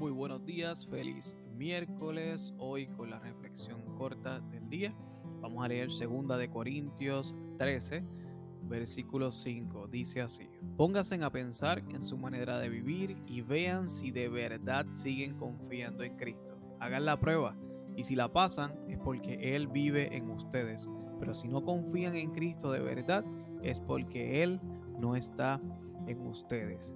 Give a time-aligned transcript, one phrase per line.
[0.00, 2.54] Muy buenos días, feliz miércoles.
[2.56, 4.94] Hoy con la reflexión corta del día
[5.42, 8.02] vamos a leer segunda de Corintios 13,
[8.62, 9.88] versículo 5.
[9.88, 14.86] Dice así: Pónganse a pensar en su manera de vivir y vean si de verdad
[14.94, 16.58] siguen confiando en Cristo.
[16.78, 17.54] Hagan la prueba
[17.94, 20.88] y si la pasan es porque Él vive en ustedes.
[21.18, 23.22] Pero si no confían en Cristo de verdad
[23.62, 24.62] es porque Él
[24.98, 25.60] no está
[26.06, 26.94] en ustedes.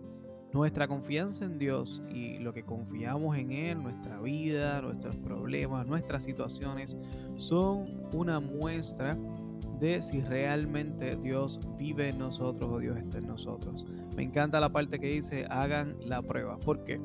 [0.54, 6.22] Nuestra confianza en Dios y lo que confiamos en Él, nuestra vida, nuestros problemas, nuestras
[6.22, 6.96] situaciones,
[7.34, 9.18] son una muestra
[9.80, 13.84] de si realmente Dios vive en nosotros o Dios está en nosotros.
[14.16, 16.56] Me encanta la parte que dice, hagan la prueba.
[16.60, 17.00] ¿Por qué?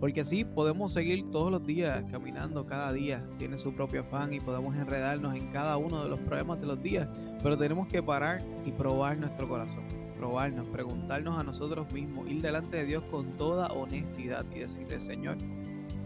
[0.00, 4.40] Porque así podemos seguir todos los días caminando, cada día tiene su propio afán y
[4.40, 7.08] podemos enredarnos en cada uno de los problemas de los días,
[7.44, 12.76] pero tenemos que parar y probar nuestro corazón probarnos, preguntarnos a nosotros mismos, ir delante
[12.76, 15.36] de Dios con toda honestidad y decirle, Señor,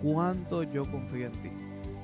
[0.02, 1.50] ¿cuánto yo confío en ti?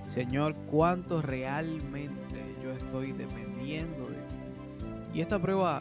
[0.09, 4.35] Señor, ¿cuánto realmente yo estoy dependiendo de ti?
[5.15, 5.81] Y esta prueba,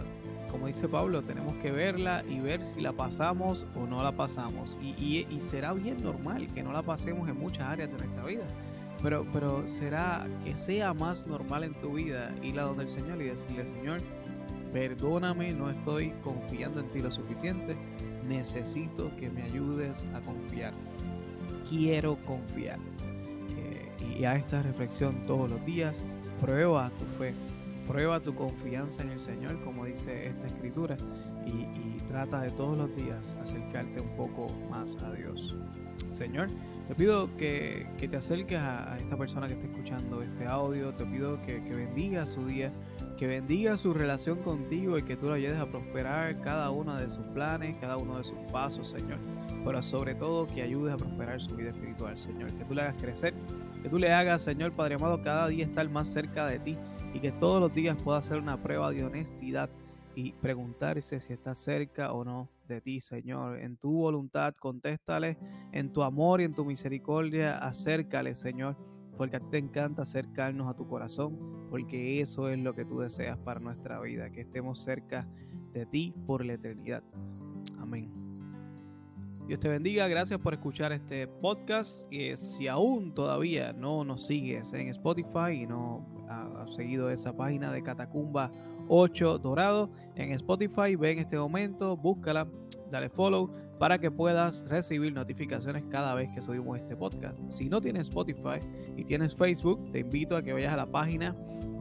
[0.50, 4.78] como dice Pablo, tenemos que verla y ver si la pasamos o no la pasamos.
[4.82, 8.46] Y, y será bien normal que no la pasemos en muchas áreas de nuestra vida.
[9.04, 13.22] Pero, pero será que sea más normal en tu vida ir a donde el Señor
[13.22, 14.00] y decirle, Señor,
[14.74, 17.76] Perdóname, no estoy confiando en ti lo suficiente.
[18.28, 20.74] Necesito que me ayudes a confiar.
[21.70, 22.80] Quiero confiar.
[23.58, 25.96] Eh, y a esta reflexión todos los días,
[26.40, 27.34] prueba tu fe,
[27.88, 30.96] prueba tu confianza en el Señor, como dice esta escritura,
[31.46, 35.56] y, trata de todos los días acercarte un poco más a Dios.
[36.10, 36.48] Señor,
[36.88, 41.42] te pido que, te acerques a, esta persona que está escuchando este audio, te pido
[41.42, 42.72] que, bendiga su día
[43.18, 47.08] que bendiga su relación contigo y que tú lo ayudes a prosperar cada uno de
[47.08, 49.20] sus planes, cada uno de sus pasos, Señor.
[49.64, 52.52] Pero sobre todo que ayudes a prosperar su vida espiritual, Señor.
[52.54, 53.36] Que tú le hagas crecer,
[53.84, 56.78] que tú le hagas, Señor Padre amado, cada día estar más cerca de ti
[57.14, 59.70] y que todos los días pueda hacer una prueba de honestidad
[60.16, 63.60] y preguntarse si está cerca o no de ti, Señor.
[63.60, 65.38] En tu voluntad, contéstale,
[65.72, 68.76] en tu amor y en tu misericordia, acércale, Señor
[69.22, 71.38] porque a ti te encanta acercarnos a tu corazón,
[71.70, 75.28] porque eso es lo que tú deseas para nuestra vida, que estemos cerca
[75.74, 77.04] de ti por la eternidad.
[77.80, 78.12] Amén.
[79.48, 82.12] Dios te bendiga, gracias por escuchar este podcast.
[82.12, 87.72] Y si aún todavía no nos sigues en Spotify y no has seguido esa página
[87.72, 88.52] de Catacumba
[88.94, 92.46] 8 Dorado en Spotify, ve en este momento, búscala,
[92.92, 97.38] dale follow para que puedas recibir notificaciones cada vez que subimos este podcast.
[97.48, 98.60] Si no tienes Spotify
[98.98, 101.34] y tienes Facebook, te invito a que vayas a la página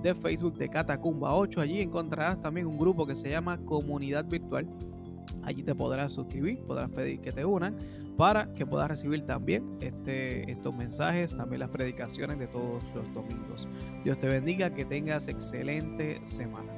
[0.02, 1.60] de Facebook de Catacumba 8.
[1.60, 4.68] Allí encontrarás también un grupo que se llama Comunidad Virtual.
[5.42, 7.76] Allí te podrás suscribir, podrás pedir que te unan
[8.16, 13.66] para que puedas recibir también este, estos mensajes, también las predicaciones de todos los domingos.
[14.04, 16.70] Dios te bendiga, que tengas excelente semana.